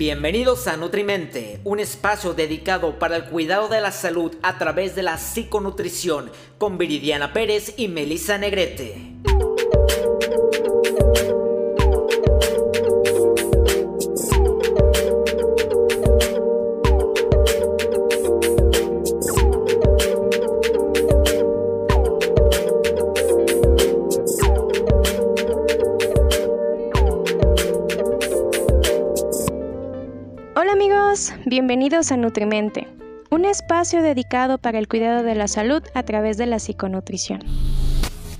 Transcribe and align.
Bienvenidos 0.00 0.66
a 0.66 0.78
Nutrimente, 0.78 1.60
un 1.62 1.78
espacio 1.78 2.32
dedicado 2.32 2.98
para 2.98 3.16
el 3.16 3.26
cuidado 3.26 3.68
de 3.68 3.82
la 3.82 3.92
salud 3.92 4.34
a 4.42 4.56
través 4.56 4.96
de 4.96 5.02
la 5.02 5.18
psiconutrición 5.18 6.32
con 6.56 6.78
Viridiana 6.78 7.34
Pérez 7.34 7.74
y 7.76 7.88
Melissa 7.88 8.38
Negrete. 8.38 8.96
Bienvenidos 31.50 32.12
a 32.12 32.16
Nutrimente, 32.16 32.86
un 33.28 33.44
espacio 33.44 34.02
dedicado 34.02 34.58
para 34.58 34.78
el 34.78 34.86
cuidado 34.86 35.24
de 35.24 35.34
la 35.34 35.48
salud 35.48 35.82
a 35.94 36.04
través 36.04 36.36
de 36.36 36.46
la 36.46 36.60
psiconutrición. 36.60 37.40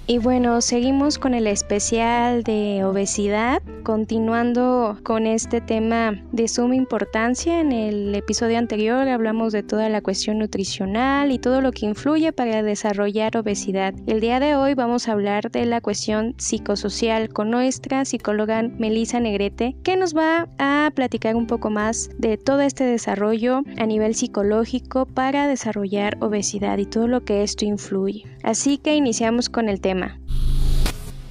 Y 0.07 0.19
bueno, 0.19 0.61
seguimos 0.61 1.19
con 1.19 1.35
el 1.35 1.49
especial 1.49 2.45
de 2.45 2.85
obesidad, 2.85 3.63
continuando 3.83 4.99
con 5.03 5.27
este 5.27 5.61
tema 5.61 6.23
de 6.33 6.49
suma 6.49 6.77
importancia. 6.77 7.61
En 7.61 7.73
el 7.73 8.15
episodio 8.15 8.59
anterior 8.59 9.09
hablamos 9.09 9.53
de 9.53 9.63
toda 9.63 9.89
la 9.89 10.01
cuestión 10.01 10.39
nutricional 10.39 11.33
y 11.33 11.39
todo 11.39 11.61
lo 11.61 11.73
que 11.73 11.87
influye 11.87 12.33
para 12.33 12.63
desarrollar 12.63 13.37
obesidad. 13.37 13.95
El 14.07 14.21
día 14.21 14.41
de 14.41 14.57
hoy 14.57 14.75
vamos 14.75 15.09
a 15.09 15.13
hablar 15.13 15.51
de 15.51 15.67
la 15.67 15.81
cuestión 15.81 16.35
psicosocial 16.39 17.29
con 17.31 17.51
nuestra 17.51 18.05
psicóloga 18.05 18.63
Melissa 18.63 19.21
Negrete, 19.21 19.77
que 19.83 19.97
nos 19.97 20.17
va 20.17 20.49
a 20.59 20.91
platicar 20.95 21.37
un 21.37 21.47
poco 21.47 21.71
más 21.71 22.11
de 22.19 22.37
todo 22.37 22.61
este 22.61 22.85
desarrollo 22.85 23.63
a 23.79 23.87
nivel 23.87 24.15
psicológico 24.15 25.07
para 25.07 25.47
desarrollar 25.47 26.17
obesidad 26.21 26.79
y 26.79 26.87
todo 26.87 27.09
lo 27.09 27.25
que 27.25 27.43
esto 27.43 27.65
influye. 27.65 28.25
Así 28.43 28.79
que 28.79 28.95
iniciamos 28.95 29.49
con 29.49 29.69
el 29.69 29.81
tema. 29.81 30.21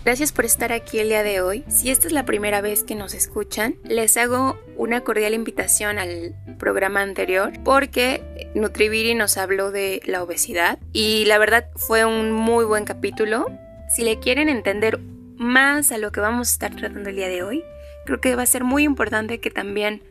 Gracias 0.05 0.31
por 0.31 0.45
estar 0.45 0.72
aquí 0.72 1.00
el 1.00 1.09
día 1.09 1.23
de 1.23 1.42
hoy. 1.42 1.66
Si 1.67 1.92
esta 1.92 2.08
es 2.08 2.14
la 2.14 2.25
primera 2.25 2.61
vez 2.61 2.83
que 2.83 2.95
nos 2.95 3.14
escuchan, 3.14 3.75
les 3.83 4.16
hago 4.16 4.58
una 4.78 5.02
cordial 5.02 5.33
invitación 5.33 6.00
al 6.00 6.36
programa 6.58 7.02
anterior 7.02 7.52
porque 7.66 8.52
Nutriviri 8.56 9.14
nos 9.14 9.38
habló 9.38 9.72
de 9.72 10.02
la 10.06 10.23
obesidad 10.23 10.80
y 10.94 11.25
la 11.25 11.38
verdad 11.38 11.69
fue 11.75 12.06
un 12.06 12.31
muy 12.31 12.64
buen 12.64 12.86
capítulo. 12.86 13.47
Si 13.89 14.03
le 14.03 14.19
quieren 14.19 14.47
entender 14.47 15.00
más 15.36 15.91
a 15.91 15.97
lo 15.97 16.11
que 16.11 16.22
vamos 16.22 16.50
a 16.50 16.53
estar 16.53 16.75
tratando 16.75 17.09
el 17.09 17.17
día 17.17 17.28
de 17.28 17.44
hoy, 17.44 17.63
creo 18.06 18.22
que 18.22 18.36
va 18.36 18.44
a 18.44 18.47
ser 18.47 18.63
muy 18.63 18.84
importante 18.84 19.41
que 19.41 19.52
también 19.52 20.02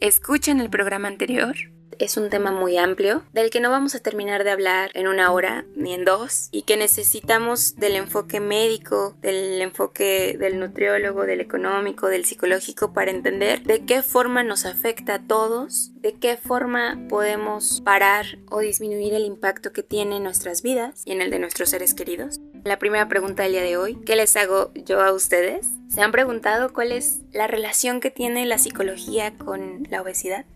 escuchen 0.00 0.60
el 0.60 0.70
programa 0.70 1.08
anterior 1.08 1.56
es 1.98 2.16
un 2.16 2.30
tema 2.30 2.50
muy 2.50 2.76
amplio 2.76 3.22
del 3.32 3.50
que 3.50 3.60
no 3.60 3.70
vamos 3.70 3.94
a 3.94 4.00
terminar 4.00 4.44
de 4.44 4.50
hablar 4.50 4.90
en 4.94 5.08
una 5.08 5.30
hora 5.32 5.64
ni 5.76 5.94
en 5.94 6.04
dos 6.04 6.48
y 6.50 6.62
que 6.62 6.76
necesitamos 6.76 7.76
del 7.76 7.96
enfoque 7.96 8.40
médico, 8.40 9.16
del 9.20 9.60
enfoque 9.60 10.36
del 10.38 10.58
nutriólogo, 10.58 11.24
del 11.24 11.40
económico, 11.40 12.08
del 12.08 12.24
psicológico 12.24 12.92
para 12.92 13.10
entender 13.10 13.62
de 13.62 13.84
qué 13.84 14.02
forma 14.02 14.42
nos 14.42 14.66
afecta 14.66 15.14
a 15.14 15.22
todos, 15.22 15.92
de 15.96 16.14
qué 16.14 16.36
forma 16.36 16.98
podemos 17.08 17.80
parar 17.80 18.26
o 18.50 18.60
disminuir 18.60 19.14
el 19.14 19.24
impacto 19.24 19.72
que 19.72 19.82
tiene 19.82 20.16
en 20.16 20.24
nuestras 20.24 20.62
vidas 20.62 21.02
y 21.04 21.12
en 21.12 21.20
el 21.20 21.30
de 21.30 21.38
nuestros 21.38 21.70
seres 21.70 21.94
queridos. 21.94 22.40
La 22.64 22.78
primera 22.78 23.08
pregunta 23.08 23.42
del 23.42 23.52
día 23.52 23.62
de 23.62 23.76
hoy, 23.76 23.98
¿qué 24.06 24.16
les 24.16 24.36
hago 24.36 24.72
yo 24.74 25.02
a 25.02 25.12
ustedes? 25.12 25.68
¿Se 25.88 26.00
han 26.00 26.12
preguntado 26.12 26.72
cuál 26.72 26.92
es 26.92 27.20
la 27.32 27.46
relación 27.46 28.00
que 28.00 28.10
tiene 28.10 28.46
la 28.46 28.58
psicología 28.58 29.36
con 29.36 29.86
la 29.90 30.00
obesidad? 30.00 30.46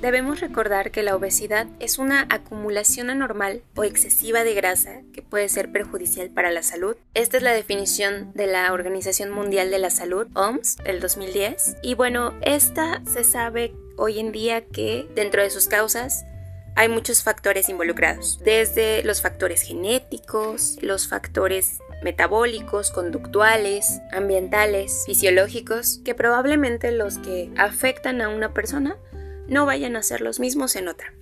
Debemos 0.00 0.40
recordar 0.40 0.90
que 0.90 1.02
la 1.02 1.16
obesidad 1.16 1.66
es 1.80 1.98
una 1.98 2.26
acumulación 2.28 3.08
anormal 3.08 3.62
o 3.74 3.82
excesiva 3.82 4.44
de 4.44 4.54
grasa 4.54 5.00
que 5.14 5.22
puede 5.22 5.48
ser 5.48 5.72
perjudicial 5.72 6.28
para 6.28 6.50
la 6.50 6.62
salud. 6.62 6.96
Esta 7.14 7.38
es 7.38 7.42
la 7.42 7.52
definición 7.52 8.30
de 8.34 8.46
la 8.46 8.72
Organización 8.72 9.30
Mundial 9.30 9.70
de 9.70 9.78
la 9.78 9.90
Salud, 9.90 10.26
OMS, 10.34 10.76
del 10.84 11.00
2010. 11.00 11.76
Y 11.82 11.94
bueno, 11.94 12.34
esta 12.42 13.02
se 13.06 13.24
sabe 13.24 13.74
hoy 13.96 14.18
en 14.18 14.32
día 14.32 14.66
que 14.66 15.08
dentro 15.14 15.42
de 15.42 15.50
sus 15.50 15.66
causas 15.66 16.26
hay 16.74 16.90
muchos 16.90 17.22
factores 17.22 17.70
involucrados, 17.70 18.38
desde 18.44 19.02
los 19.02 19.22
factores 19.22 19.62
genéticos, 19.62 20.76
los 20.82 21.08
factores 21.08 21.78
metabólicos, 22.02 22.90
conductuales, 22.90 24.02
ambientales, 24.12 25.04
fisiológicos, 25.06 26.00
que 26.04 26.14
probablemente 26.14 26.92
los 26.92 27.16
que 27.16 27.50
afectan 27.56 28.20
a 28.20 28.28
una 28.28 28.52
persona 28.52 28.98
no 29.48 29.66
vayan 29.66 29.96
a 29.96 30.02
ser 30.02 30.20
los 30.20 30.40
mismos 30.40 30.76
en 30.76 30.88
otra. 30.88 31.12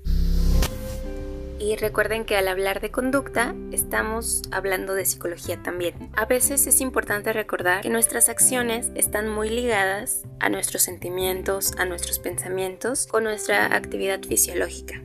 Y 1.58 1.76
recuerden 1.76 2.26
que 2.26 2.36
al 2.36 2.48
hablar 2.48 2.80
de 2.82 2.90
conducta 2.90 3.54
estamos 3.72 4.42
hablando 4.50 4.94
de 4.94 5.06
psicología 5.06 5.62
también. 5.62 6.10
A 6.14 6.26
veces 6.26 6.66
es 6.66 6.82
importante 6.82 7.32
recordar 7.32 7.80
que 7.80 7.88
nuestras 7.88 8.28
acciones 8.28 8.90
están 8.94 9.28
muy 9.28 9.48
ligadas 9.48 10.24
a 10.40 10.50
nuestros 10.50 10.82
sentimientos, 10.82 11.72
a 11.78 11.86
nuestros 11.86 12.18
pensamientos, 12.18 13.06
con 13.06 13.24
nuestra 13.24 13.74
actividad 13.74 14.20
fisiológica. 14.20 15.00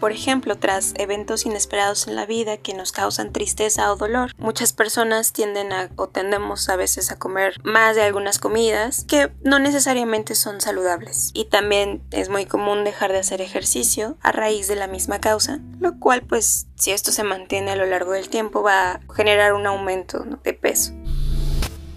Por 0.00 0.12
ejemplo, 0.12 0.56
tras 0.56 0.94
eventos 0.96 1.44
inesperados 1.44 2.08
en 2.08 2.16
la 2.16 2.24
vida 2.24 2.56
que 2.56 2.72
nos 2.72 2.90
causan 2.90 3.32
tristeza 3.32 3.92
o 3.92 3.96
dolor, 3.96 4.32
muchas 4.38 4.72
personas 4.72 5.34
tienden 5.34 5.74
a 5.74 5.90
o 5.96 6.08
tendemos 6.08 6.70
a 6.70 6.76
veces 6.76 7.12
a 7.12 7.18
comer 7.18 7.56
más 7.64 7.96
de 7.96 8.02
algunas 8.02 8.38
comidas 8.38 9.04
que 9.06 9.30
no 9.44 9.58
necesariamente 9.58 10.34
son 10.34 10.62
saludables. 10.62 11.32
Y 11.34 11.44
también 11.44 12.02
es 12.12 12.30
muy 12.30 12.46
común 12.46 12.82
dejar 12.82 13.12
de 13.12 13.18
hacer 13.18 13.42
ejercicio 13.42 14.16
a 14.22 14.32
raíz 14.32 14.68
de 14.68 14.76
la 14.76 14.86
misma 14.86 15.20
causa, 15.20 15.60
lo 15.78 15.98
cual 15.98 16.22
pues 16.22 16.66
si 16.76 16.92
esto 16.92 17.12
se 17.12 17.22
mantiene 17.22 17.72
a 17.72 17.76
lo 17.76 17.84
largo 17.84 18.12
del 18.12 18.30
tiempo 18.30 18.62
va 18.62 18.92
a 18.92 19.00
generar 19.14 19.52
un 19.52 19.66
aumento 19.66 20.24
de 20.42 20.54
peso. 20.54 20.94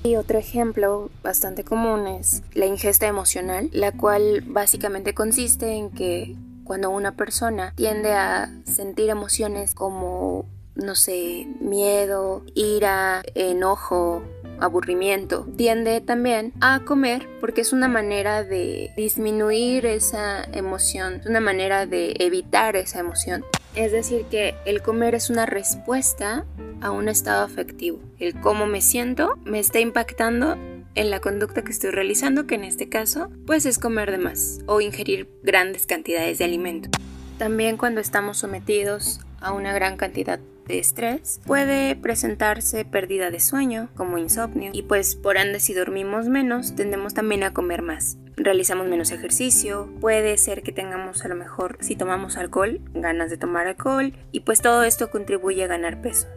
Y 0.04 0.18
otro 0.18 0.38
ejemplo 0.38 1.10
bastante 1.24 1.64
común 1.64 2.08
es 2.08 2.44
la 2.54 2.66
ingesta 2.66 3.08
emocional, 3.08 3.70
la 3.72 3.94
cual 3.94 4.44
básicamente 4.46 5.14
consiste 5.14 5.72
en 5.72 5.90
que 5.92 6.36
cuando 6.64 6.90
una 6.90 7.16
persona 7.16 7.74
tiende 7.76 8.14
a 8.14 8.50
sentir 8.66 9.10
emociones 9.10 9.74
como, 9.74 10.46
no 10.76 10.96
sé, 10.96 11.48
miedo, 11.60 12.44
ira, 12.56 13.22
enojo, 13.36 14.24
aburrimiento, 14.60 15.46
tiende 15.58 16.00
también 16.02 16.54
a 16.62 16.82
comer 16.86 17.28
porque 17.40 17.62
es 17.62 17.74
una 17.74 17.88
manera 17.88 18.44
de 18.44 18.92
disminuir 18.96 19.86
esa 19.86 20.44
emoción, 20.44 21.16
es 21.16 21.26
una 21.26 21.42
manera 21.42 21.86
de 21.86 22.16
evitar 22.20 22.76
esa 22.76 23.00
emoción. 23.00 23.44
Es 23.76 23.92
decir, 23.92 24.26
que 24.30 24.56
el 24.66 24.84
comer 24.84 25.16
es 25.16 25.30
una 25.30 25.48
respuesta 25.48 26.46
a 26.82 26.92
un 26.92 27.10
estado 27.10 27.44
afectivo. 27.44 28.00
El 28.20 28.40
cómo 28.40 28.68
me 28.68 28.82
siento 28.82 29.36
me 29.46 29.60
está 29.60 29.80
impactando 29.80 30.58
en 30.96 31.10
la 31.10 31.20
conducta 31.20 31.64
que 31.64 31.72
estoy 31.72 31.92
realizando, 31.92 32.48
que 32.48 32.56
en 32.56 32.64
este 32.64 32.90
caso 32.90 33.30
pues 33.46 33.66
es 33.66 33.80
comer 33.80 34.12
de 34.12 34.18
más 34.18 34.60
o 34.66 34.82
ingerir 34.82 35.30
grandes 35.44 35.86
cantidades 35.86 36.38
de 36.38 36.46
alimento. 36.46 36.90
También 37.38 37.78
cuando 37.78 38.02
estamos 38.02 38.38
sometidos 38.38 39.20
a 39.42 39.52
una 39.52 39.74
gran 39.74 39.98
cantidad 39.98 40.40
de 40.68 40.80
estrés, 40.80 41.42
puede 41.46 41.96
presentarse 41.96 42.86
pérdida 42.86 43.32
de 43.32 43.40
sueño, 43.40 43.90
como 43.96 44.18
insomnio, 44.18 44.72
y 44.74 44.84
pues 44.84 45.16
por 45.16 45.38
ende 45.38 45.60
si 45.60 45.74
dormimos 45.74 46.28
menos, 46.28 46.76
tendemos 46.76 47.14
también 47.14 47.44
a 47.44 47.54
comer 47.54 47.82
más. 47.82 48.18
Realizamos 48.38 48.88
menos 48.88 49.12
ejercicio, 49.12 49.90
puede 50.00 50.38
ser 50.38 50.64
que 50.64 50.72
tengamos 50.72 51.26
a 51.26 51.28
lo 51.28 51.36
mejor, 51.36 51.78
si 51.82 51.96
tomamos 51.96 52.38
alcohol, 52.38 52.80
ganas 52.94 53.30
de 53.30 53.38
tomar 53.38 53.68
alcohol, 53.68 54.14
y 54.32 54.42
pues 54.42 54.62
todo 54.62 54.84
esto 54.84 55.12
contribuye 55.12 55.64
a 55.64 55.68
ganar 55.68 56.02
peso. 56.02 56.28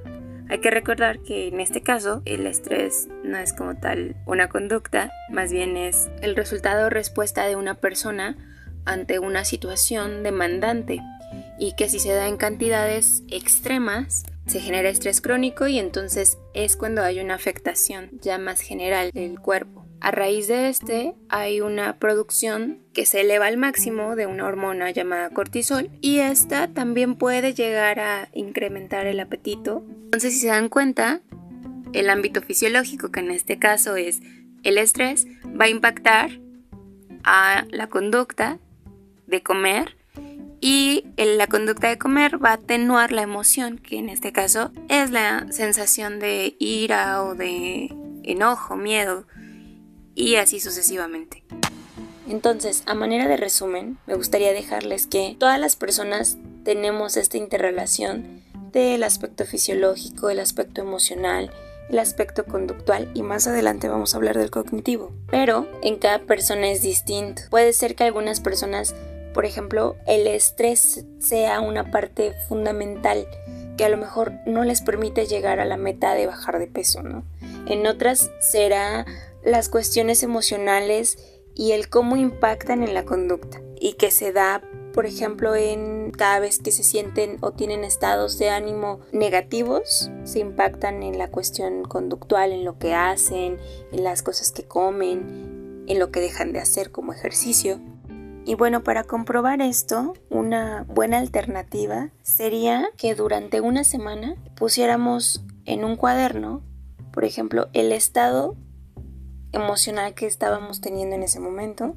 Hay 0.49 0.61
que 0.61 0.71
recordar 0.71 1.21
que 1.21 1.49
en 1.49 1.61
este 1.61 1.83
caso 1.83 2.23
el 2.25 2.47
estrés 2.47 3.09
no 3.25 3.37
es 3.37 3.53
como 3.53 3.77
tal 3.77 4.17
una 4.27 4.49
conducta, 4.49 5.11
más 5.29 5.53
bien 5.53 5.77
es 5.77 6.09
el 6.23 6.37
resultado 6.37 6.87
o 6.87 6.91
respuesta 6.91 7.47
de 7.47 7.57
una 7.57 7.75
persona 7.75 8.37
ante 8.85 9.19
una 9.19 9.45
situación 9.45 10.23
demandante 10.23 11.03
y 11.59 11.75
que 11.75 11.89
si 11.89 11.99
se 11.99 12.13
da 12.13 12.29
en 12.29 12.37
cantidades 12.37 13.25
extremas 13.29 14.25
se 14.47 14.61
genera 14.61 14.89
estrés 14.89 15.21
crónico 15.21 15.67
y 15.67 15.81
entonces 15.81 16.39
es 16.55 16.77
cuando 16.77 17.03
hay 17.03 17.19
una 17.19 17.35
afectación 17.35 18.11
ya 18.21 18.39
más 18.39 18.61
general 18.61 19.11
del 19.13 19.41
cuerpo. 19.41 19.76
A 20.01 20.11
raíz 20.11 20.47
de 20.47 20.69
este 20.69 21.15
hay 21.29 21.61
una 21.61 21.99
producción 21.99 22.81
que 22.93 23.07
se 23.07 23.23
eleva 23.23 23.47
al 23.47 23.57
máximo 23.57 24.15
de 24.15 24.27
una 24.27 24.47
hormona 24.47 24.91
llamada 24.91 25.31
cortisol 25.31 25.91
y 26.01 26.19
esta 26.19 26.69
también 26.69 27.17
puede 27.17 27.55
llegar 27.55 27.99
a 27.99 28.29
incrementar 28.33 29.07
el 29.07 29.21
apetito. 29.21 29.85
Entonces 30.05 30.35
si 30.35 30.41
se 30.41 30.49
dan 30.49 30.69
cuenta, 30.69 31.23
el 31.93 32.11
ámbito 32.11 32.43
fisiológico, 32.43 33.11
que 33.11 33.21
en 33.21 33.31
este 33.31 33.59
caso 33.59 33.97
es 33.97 34.21
el 34.65 34.79
estrés, 34.79 35.27
va 35.59 35.65
a 35.65 35.71
impactar 35.71 36.31
a 37.25 37.65
la 37.71 37.89
conducta 37.89 38.59
de 39.27 39.43
comer 39.43 39.97
y 40.61 41.05
la 41.17 41.47
conducta 41.47 41.89
de 41.89 41.99
comer 41.99 42.43
va 42.43 42.51
a 42.51 42.55
atenuar 42.55 43.13
la 43.13 43.23
emoción, 43.23 43.79
que 43.79 43.99
en 43.99 44.09
este 44.09 44.33
caso 44.33 44.73
es 44.89 45.11
la 45.11 45.47
sensación 45.51 46.19
de 46.19 46.57
ira 46.59 47.23
o 47.23 47.35
de 47.35 47.95
enojo, 48.25 48.77
miedo 48.77 49.27
y 50.17 50.35
así 50.37 50.59
sucesivamente. 50.59 51.45
Entonces, 52.29 52.83
a 52.87 52.95
manera 52.95 53.29
de 53.29 53.37
resumen, 53.37 53.99
me 54.07 54.15
gustaría 54.15 54.53
dejarles 54.53 55.07
que 55.07 55.37
todas 55.39 55.61
las 55.61 55.77
personas 55.77 56.39
tenemos 56.65 57.17
esta 57.17 57.37
interrelación 57.37 58.43
del 58.73 59.05
aspecto 59.05 59.45
fisiológico, 59.45 60.29
el 60.29 60.41
aspecto 60.41 60.81
emocional, 60.81 61.53
el 61.89 62.01
aspecto 62.01 62.45
conductual 62.45 63.09
y 63.15 63.23
más 63.23 63.47
adelante 63.47 63.89
vamos 63.89 64.13
a 64.13 64.17
hablar 64.17 64.37
del 64.37 64.51
cognitivo. 64.51 65.13
Pero 65.31 65.69
en 65.83 65.97
cada 65.97 66.19
persona 66.19 66.69
es 66.71 66.83
distinto. 66.83 67.43
Puede 67.51 67.73
ser 67.73 67.95
que 67.95 68.03
algunas 68.03 68.41
personas, 68.41 68.97
por 69.33 69.45
ejemplo, 69.45 69.95
el 70.09 70.27
estrés 70.27 71.05
sea 71.21 71.61
una 71.61 71.93
parte 71.93 72.33
fundamental 72.49 73.29
que 73.77 73.85
a 73.85 73.89
lo 73.89 73.99
mejor 73.99 74.33
no 74.47 74.65
les 74.65 74.81
permite 74.81 75.27
llegar 75.27 75.61
a 75.61 75.65
la 75.65 75.77
meta 75.77 76.15
de 76.15 76.27
bajar 76.27 76.59
de 76.59 76.67
peso, 76.67 77.03
¿no? 77.03 77.25
En 77.67 77.87
otras 77.87 78.31
será 78.41 79.07
las 79.47 79.71
cuestiones 79.71 80.23
emocionales 80.23 81.19
y 81.55 81.73
el 81.73 81.89
cómo 81.89 82.17
impactan 82.17 82.83
en 82.83 82.93
la 82.93 83.05
conducta 83.07 83.63
y 83.81 83.95
que 83.95 84.11
se 84.11 84.33
da 84.33 84.63
por 84.93 85.05
ejemplo, 85.05 85.55
en 85.55 86.11
cada 86.11 86.41
vez 86.41 86.59
que 86.59 86.73
se 86.73 86.83
sienten 86.83 87.37
o 87.43 87.53
tienen 87.53 87.85
estados 87.85 88.39
de 88.39 88.49
ánimo 88.49 89.01
negativos, 89.13 90.11
se 90.25 90.39
impactan 90.39 91.03
en 91.03 91.19
la 91.19 91.31
cuestión 91.31 91.85
conductual, 91.85 92.51
en 92.51 92.65
lo 92.65 92.79
que 92.79 92.95
hacen, 92.95 93.59
en 93.93 94.05
las 94.05 94.23
cosas 94.23 94.53
que 94.53 94.65
comen, 94.65 95.85
en 95.87 95.99
lo 95.99 96.11
que 96.11 96.21
dejan 96.21 96.55
de 96.55 96.61
hacer 96.61 96.93
como 96.93 97.13
ejercicio. 97.13 97.79
Y 98.47 98.55
bueno, 98.55 98.83
para 98.83 99.05
comprobar 99.05 99.61
esto, 99.61 100.15
una 100.31 100.87
buena 100.89 101.19
alternativa 101.19 102.09
sería 102.23 102.89
que 102.97 103.15
durante 103.15 103.61
una 103.61 103.85
semana 103.85 104.37
pusiéramos 104.57 105.45
en 105.67 105.85
un 105.85 105.97
cuaderno, 105.97 106.63
por 107.13 107.27
ejemplo, 107.27 107.69
el 107.75 107.93
estado 107.93 108.57
emocional 109.53 110.15
que 110.15 110.27
estábamos 110.27 110.81
teniendo 110.81 111.17
en 111.17 111.23
ese 111.23 111.41
momento 111.41 111.95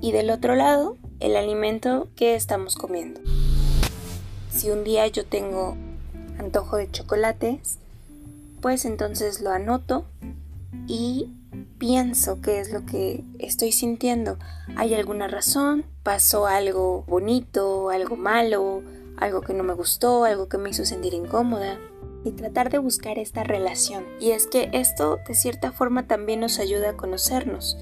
y 0.00 0.12
del 0.12 0.30
otro 0.30 0.54
lado 0.54 0.96
el 1.20 1.36
alimento 1.36 2.08
que 2.16 2.34
estamos 2.34 2.76
comiendo. 2.76 3.20
Si 4.50 4.70
un 4.70 4.84
día 4.84 5.06
yo 5.08 5.24
tengo 5.26 5.76
antojo 6.38 6.76
de 6.76 6.90
chocolates, 6.90 7.78
pues 8.60 8.84
entonces 8.84 9.40
lo 9.40 9.50
anoto 9.50 10.06
y 10.86 11.30
pienso 11.78 12.40
qué 12.40 12.60
es 12.60 12.72
lo 12.72 12.86
que 12.86 13.24
estoy 13.38 13.72
sintiendo. 13.72 14.38
¿Hay 14.76 14.94
alguna 14.94 15.28
razón? 15.28 15.84
¿Pasó 16.02 16.46
algo 16.46 17.04
bonito, 17.06 17.90
algo 17.90 18.16
malo, 18.16 18.82
algo 19.16 19.40
que 19.40 19.54
no 19.54 19.64
me 19.64 19.74
gustó, 19.74 20.24
algo 20.24 20.48
que 20.48 20.58
me 20.58 20.70
hizo 20.70 20.84
sentir 20.84 21.14
incómoda? 21.14 21.78
Y 22.24 22.32
tratar 22.32 22.70
de 22.70 22.78
buscar 22.78 23.18
esta 23.18 23.44
relación. 23.44 24.04
Y 24.18 24.30
es 24.30 24.46
que 24.46 24.70
esto 24.72 25.20
de 25.28 25.34
cierta 25.34 25.72
forma 25.72 26.06
también 26.06 26.40
nos 26.40 26.58
ayuda 26.58 26.90
a 26.90 26.96
conocernos. 26.96 27.76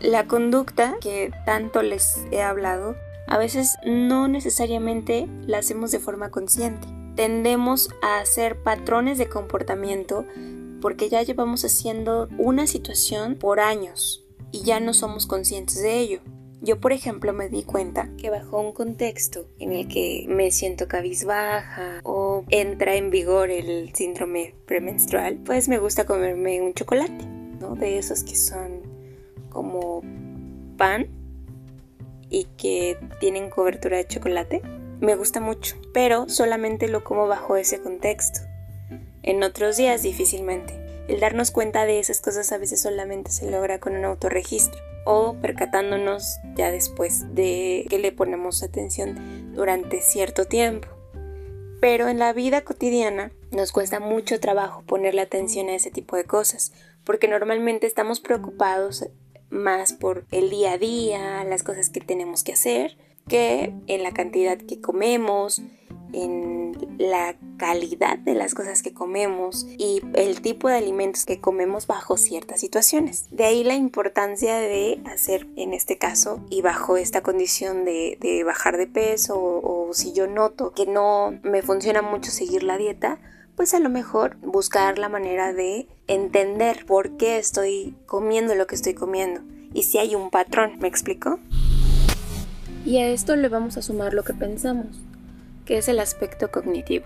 La 0.00 0.26
conducta 0.26 0.94
que 1.00 1.32
tanto 1.44 1.82
les 1.82 2.18
he 2.30 2.42
hablado, 2.42 2.96
a 3.26 3.38
veces 3.38 3.76
no 3.84 4.28
necesariamente 4.28 5.26
la 5.46 5.58
hacemos 5.58 5.90
de 5.90 5.98
forma 5.98 6.30
consciente. 6.30 6.86
Tendemos 7.16 7.90
a 8.02 8.20
hacer 8.20 8.62
patrones 8.62 9.18
de 9.18 9.28
comportamiento 9.28 10.24
porque 10.80 11.08
ya 11.08 11.22
llevamos 11.22 11.64
haciendo 11.64 12.28
una 12.38 12.66
situación 12.66 13.36
por 13.36 13.58
años 13.58 14.24
y 14.52 14.62
ya 14.62 14.80
no 14.80 14.94
somos 14.94 15.26
conscientes 15.26 15.82
de 15.82 15.98
ello. 15.98 16.20
Yo, 16.62 16.80
por 16.80 16.92
ejemplo, 16.92 17.32
me 17.32 17.48
di 17.48 17.62
cuenta 17.62 18.10
que 18.16 18.30
bajo 18.30 18.60
un 18.60 18.72
contexto 18.72 19.46
en 19.58 19.72
el 19.72 19.88
que 19.88 20.26
me 20.28 20.50
siento 20.50 20.88
cabizbaja 20.88 22.00
o 22.02 22.25
entra 22.50 22.94
en 22.94 23.10
vigor 23.10 23.50
el 23.50 23.94
síndrome 23.94 24.54
premenstrual, 24.66 25.38
pues 25.44 25.68
me 25.68 25.78
gusta 25.78 26.06
comerme 26.06 26.60
un 26.60 26.74
chocolate, 26.74 27.26
¿no? 27.60 27.74
De 27.74 27.98
esos 27.98 28.22
que 28.22 28.36
son 28.36 28.82
como 29.50 30.02
pan 30.76 31.08
y 32.30 32.44
que 32.56 32.98
tienen 33.20 33.50
cobertura 33.50 33.96
de 33.96 34.06
chocolate. 34.06 34.62
Me 35.00 35.14
gusta 35.16 35.40
mucho, 35.40 35.76
pero 35.92 36.28
solamente 36.28 36.88
lo 36.88 37.04
como 37.04 37.26
bajo 37.26 37.56
ese 37.56 37.80
contexto. 37.80 38.40
En 39.22 39.42
otros 39.42 39.76
días 39.76 40.02
difícilmente. 40.02 40.86
El 41.08 41.20
darnos 41.20 41.52
cuenta 41.52 41.86
de 41.86 42.00
esas 42.00 42.20
cosas 42.20 42.50
a 42.50 42.58
veces 42.58 42.82
solamente 42.82 43.30
se 43.30 43.48
logra 43.48 43.78
con 43.78 43.94
un 43.94 44.04
autorregistro 44.04 44.80
o 45.04 45.36
percatándonos 45.40 46.38
ya 46.56 46.72
después 46.72 47.32
de 47.34 47.86
que 47.88 48.00
le 48.00 48.10
ponemos 48.10 48.64
atención 48.64 49.54
durante 49.54 50.00
cierto 50.00 50.46
tiempo. 50.46 50.95
Pero 51.80 52.08
en 52.08 52.18
la 52.18 52.32
vida 52.32 52.62
cotidiana 52.62 53.32
nos 53.50 53.72
cuesta 53.72 54.00
mucho 54.00 54.40
trabajo 54.40 54.82
ponerle 54.86 55.20
atención 55.22 55.68
a 55.68 55.74
ese 55.74 55.90
tipo 55.90 56.16
de 56.16 56.24
cosas, 56.24 56.72
porque 57.04 57.28
normalmente 57.28 57.86
estamos 57.86 58.20
preocupados 58.20 59.06
más 59.50 59.92
por 59.92 60.26
el 60.32 60.50
día 60.50 60.72
a 60.72 60.78
día, 60.78 61.44
las 61.44 61.62
cosas 61.62 61.90
que 61.90 62.00
tenemos 62.00 62.42
que 62.44 62.52
hacer, 62.52 62.96
que 63.28 63.74
en 63.86 64.02
la 64.02 64.12
cantidad 64.12 64.58
que 64.58 64.80
comemos, 64.80 65.62
en 66.12 66.96
la 66.98 67.36
calidad 67.56 68.18
de 68.18 68.34
las 68.34 68.54
cosas 68.54 68.82
que 68.82 68.94
comemos 68.94 69.66
y 69.78 70.00
el 70.14 70.40
tipo 70.40 70.68
de 70.68 70.76
alimentos 70.76 71.24
que 71.24 71.40
comemos 71.40 71.86
bajo 71.86 72.16
ciertas 72.16 72.60
situaciones. 72.60 73.26
De 73.30 73.44
ahí 73.44 73.64
la 73.64 73.74
importancia 73.74 74.56
de 74.56 75.00
hacer 75.04 75.46
en 75.56 75.74
este 75.74 75.98
caso 75.98 76.44
y 76.50 76.62
bajo 76.62 76.96
esta 76.96 77.22
condición 77.22 77.84
de, 77.84 78.42
bajar 78.44 78.76
de 78.76 78.86
peso 78.86 79.38
o 79.38 79.92
si 79.92 80.12
yo 80.12 80.26
noto 80.26 80.72
que 80.72 80.86
no 80.86 81.38
me 81.42 81.62
funciona 81.62 82.02
mucho 82.02 82.30
seguir 82.30 82.62
la 82.62 82.78
dieta, 82.78 83.18
pues 83.56 83.74
a 83.74 83.80
lo 83.80 83.88
mejor 83.88 84.36
buscar 84.42 84.98
la 84.98 85.08
manera 85.08 85.52
de 85.52 85.88
entender 86.06 86.86
por 86.86 87.16
qué 87.16 87.38
estoy 87.38 87.96
comiendo 88.06 88.54
lo 88.54 88.66
que 88.66 88.74
estoy 88.74 88.94
comiendo 88.94 89.42
y 89.72 89.82
si 89.82 89.98
hay 89.98 90.14
un 90.14 90.30
patrón, 90.30 90.78
¿me 90.78 90.88
explico? 90.88 91.38
Y 92.86 92.98
a 92.98 93.08
esto 93.08 93.34
le 93.34 93.48
vamos 93.48 93.76
a 93.76 93.82
sumar 93.82 94.14
lo 94.14 94.22
que 94.22 94.32
pensamos, 94.32 94.86
que 95.64 95.76
es 95.76 95.88
el 95.88 95.98
aspecto 95.98 96.52
cognitivo. 96.52 97.04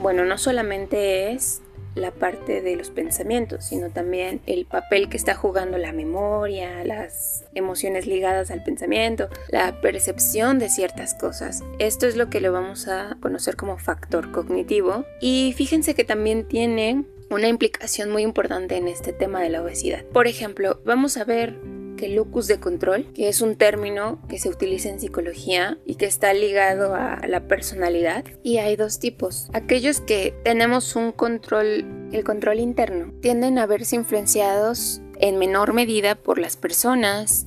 Bueno, 0.00 0.24
no 0.24 0.38
solamente 0.38 1.32
es 1.32 1.60
la 1.94 2.12
parte 2.12 2.62
de 2.62 2.76
los 2.76 2.88
pensamientos, 2.88 3.66
sino 3.66 3.90
también 3.90 4.40
el 4.46 4.64
papel 4.64 5.10
que 5.10 5.18
está 5.18 5.34
jugando 5.34 5.76
la 5.76 5.92
memoria, 5.92 6.82
las 6.82 7.44
emociones 7.54 8.06
ligadas 8.06 8.50
al 8.50 8.64
pensamiento, 8.64 9.28
la 9.50 9.82
percepción 9.82 10.58
de 10.58 10.70
ciertas 10.70 11.12
cosas. 11.12 11.62
Esto 11.78 12.06
es 12.06 12.16
lo 12.16 12.30
que 12.30 12.40
lo 12.40 12.50
vamos 12.50 12.88
a 12.88 13.18
conocer 13.20 13.54
como 13.54 13.76
factor 13.76 14.32
cognitivo. 14.32 15.04
Y 15.20 15.52
fíjense 15.58 15.94
que 15.94 16.04
también 16.04 16.48
tiene 16.48 17.04
una 17.28 17.48
implicación 17.48 18.10
muy 18.10 18.22
importante 18.22 18.76
en 18.76 18.88
este 18.88 19.12
tema 19.12 19.42
de 19.42 19.50
la 19.50 19.62
obesidad. 19.62 20.04
Por 20.04 20.26
ejemplo, 20.26 20.80
vamos 20.86 21.18
a 21.18 21.24
ver 21.24 21.54
que 21.96 22.08
locus 22.08 22.46
de 22.46 22.60
control, 22.60 23.12
que 23.12 23.28
es 23.28 23.40
un 23.40 23.56
término 23.56 24.20
que 24.28 24.38
se 24.38 24.48
utiliza 24.48 24.88
en 24.88 25.00
psicología 25.00 25.78
y 25.84 25.96
que 25.96 26.06
está 26.06 26.32
ligado 26.34 26.94
a 26.94 27.20
la 27.26 27.48
personalidad. 27.48 28.24
Y 28.42 28.58
hay 28.58 28.76
dos 28.76 28.98
tipos. 28.98 29.48
Aquellos 29.52 30.00
que 30.00 30.34
tenemos 30.44 30.96
un 30.96 31.12
control, 31.12 32.10
el 32.12 32.24
control 32.24 32.60
interno, 32.60 33.12
tienden 33.20 33.58
a 33.58 33.66
verse 33.66 33.96
influenciados 33.96 35.00
en 35.18 35.38
menor 35.38 35.72
medida 35.72 36.14
por 36.14 36.38
las 36.38 36.56
personas, 36.56 37.46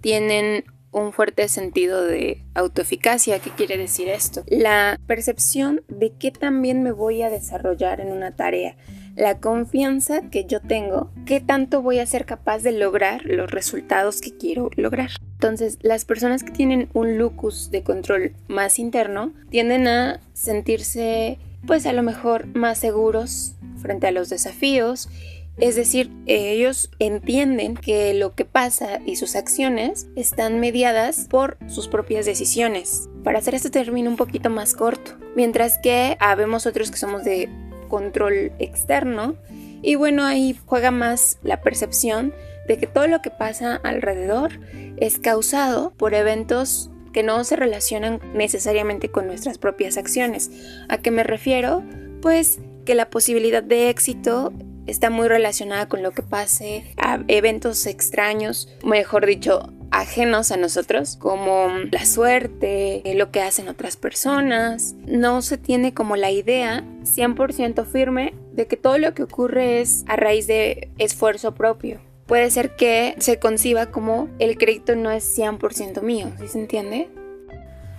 tienen 0.00 0.64
un 0.92 1.12
fuerte 1.12 1.48
sentido 1.48 2.04
de 2.04 2.44
autoeficacia. 2.54 3.38
¿Qué 3.38 3.50
quiere 3.50 3.76
decir 3.76 4.08
esto? 4.08 4.44
La 4.46 4.98
percepción 5.06 5.82
de 5.88 6.14
qué 6.14 6.30
también 6.30 6.82
me 6.82 6.92
voy 6.92 7.22
a 7.22 7.30
desarrollar 7.30 8.00
en 8.00 8.12
una 8.12 8.34
tarea 8.34 8.76
la 9.16 9.38
confianza 9.40 10.20
que 10.30 10.44
yo 10.44 10.60
tengo, 10.60 11.10
qué 11.24 11.40
tanto 11.40 11.82
voy 11.82 11.98
a 11.98 12.06
ser 12.06 12.26
capaz 12.26 12.62
de 12.62 12.72
lograr 12.72 13.24
los 13.24 13.50
resultados 13.50 14.20
que 14.20 14.36
quiero 14.36 14.70
lograr. 14.76 15.10
Entonces, 15.32 15.78
las 15.82 16.04
personas 16.04 16.44
que 16.44 16.52
tienen 16.52 16.88
un 16.92 17.18
lucus 17.18 17.70
de 17.70 17.82
control 17.82 18.34
más 18.48 18.78
interno 18.78 19.32
tienden 19.50 19.88
a 19.88 20.20
sentirse, 20.34 21.38
pues 21.66 21.86
a 21.86 21.92
lo 21.92 22.02
mejor, 22.02 22.46
más 22.54 22.78
seguros 22.78 23.54
frente 23.80 24.06
a 24.06 24.12
los 24.12 24.28
desafíos. 24.28 25.08
Es 25.56 25.74
decir, 25.74 26.10
ellos 26.26 26.90
entienden 26.98 27.76
que 27.76 28.12
lo 28.12 28.34
que 28.34 28.44
pasa 28.44 29.00
y 29.06 29.16
sus 29.16 29.36
acciones 29.36 30.06
están 30.14 30.60
mediadas 30.60 31.26
por 31.30 31.56
sus 31.66 31.88
propias 31.88 32.26
decisiones. 32.26 33.08
Para 33.24 33.38
hacer 33.38 33.54
este 33.54 33.70
término 33.70 34.10
un 34.10 34.16
poquito 34.16 34.50
más 34.50 34.74
corto. 34.74 35.12
Mientras 35.34 35.78
que 35.78 36.18
habemos 36.20 36.66
otros 36.66 36.90
que 36.90 36.98
somos 36.98 37.24
de 37.24 37.48
control 37.88 38.52
externo. 38.58 39.36
Y 39.82 39.94
bueno, 39.94 40.24
ahí 40.24 40.58
juega 40.66 40.90
más 40.90 41.38
la 41.42 41.60
percepción 41.60 42.32
de 42.66 42.78
que 42.78 42.86
todo 42.86 43.06
lo 43.06 43.22
que 43.22 43.30
pasa 43.30 43.76
alrededor 43.84 44.58
es 44.96 45.18
causado 45.18 45.92
por 45.96 46.14
eventos 46.14 46.90
que 47.12 47.22
no 47.22 47.44
se 47.44 47.56
relacionan 47.56 48.20
necesariamente 48.34 49.10
con 49.10 49.26
nuestras 49.26 49.58
propias 49.58 49.96
acciones. 49.96 50.50
¿A 50.88 50.98
qué 50.98 51.10
me 51.10 51.22
refiero? 51.22 51.82
Pues 52.20 52.58
que 52.84 52.94
la 52.94 53.08
posibilidad 53.08 53.62
de 53.62 53.88
éxito 53.88 54.52
está 54.86 55.10
muy 55.10 55.28
relacionada 55.28 55.88
con 55.88 56.02
lo 56.02 56.12
que 56.12 56.22
pase 56.22 56.94
a 56.96 57.24
eventos 57.28 57.86
extraños, 57.86 58.68
mejor 58.84 59.26
dicho, 59.26 59.72
ajenos 60.00 60.52
a 60.52 60.56
nosotros, 60.56 61.16
como 61.16 61.68
la 61.90 62.04
suerte, 62.04 63.02
lo 63.16 63.30
que 63.30 63.40
hacen 63.40 63.68
otras 63.68 63.96
personas. 63.96 64.94
No 65.06 65.42
se 65.42 65.58
tiene 65.58 65.94
como 65.94 66.16
la 66.16 66.30
idea 66.30 66.84
100% 67.04 67.86
firme 67.86 68.34
de 68.52 68.66
que 68.66 68.76
todo 68.76 68.98
lo 68.98 69.14
que 69.14 69.22
ocurre 69.22 69.80
es 69.80 70.04
a 70.06 70.16
raíz 70.16 70.46
de 70.46 70.90
esfuerzo 70.98 71.54
propio. 71.54 72.00
puede 72.26 72.50
ser 72.50 72.74
que 72.74 73.14
se 73.18 73.38
conciba 73.38 73.86
como 73.86 74.28
el 74.40 74.58
crédito 74.58 74.96
no 74.96 75.12
es 75.12 75.38
100% 75.38 76.02
mío, 76.02 76.32
¿sí 76.40 76.48
se 76.48 76.58
entiende? 76.58 77.08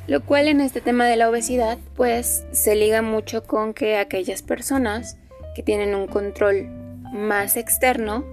Lo 0.05 0.21
cual 0.25 0.49
en 0.49 0.59
este 0.59 0.81
tema 0.81 1.05
de 1.05 1.15
la 1.15 1.29
obesidad 1.29 1.77
pues 1.95 2.45
se 2.51 2.75
liga 2.75 3.01
mucho 3.01 3.43
con 3.43 3.73
que 3.73 3.97
aquellas 3.97 4.41
personas 4.41 5.17
que 5.55 5.63
tienen 5.63 5.95
un 5.95 6.07
control 6.07 6.67
más 7.13 7.55
externo 7.55 8.25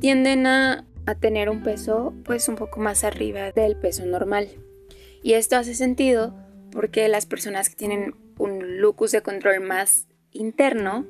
tienden 0.00 0.48
a, 0.48 0.84
a 1.06 1.14
tener 1.14 1.48
un 1.48 1.62
peso 1.62 2.14
pues 2.24 2.48
un 2.48 2.56
poco 2.56 2.80
más 2.80 3.04
arriba 3.04 3.52
del 3.52 3.76
peso 3.76 4.04
normal. 4.06 4.48
Y 5.22 5.34
esto 5.34 5.56
hace 5.56 5.74
sentido 5.74 6.34
porque 6.70 7.08
las 7.08 7.26
personas 7.26 7.68
que 7.68 7.76
tienen 7.76 8.14
un 8.38 8.80
locus 8.80 9.12
de 9.12 9.22
control 9.22 9.60
más 9.60 10.06
interno 10.32 11.06